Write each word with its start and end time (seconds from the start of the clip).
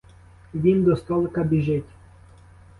Він 0.53 0.83
до 0.83 0.95
столика 0.95 1.43
біжить. 1.43 1.85